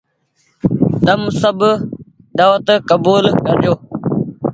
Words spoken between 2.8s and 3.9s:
ڪبول ڪرجو۔